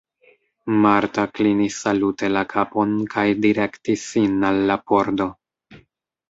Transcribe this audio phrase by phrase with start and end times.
[0.85, 5.29] Marta klinis salute la kapon kaj direktis sin al la pordo.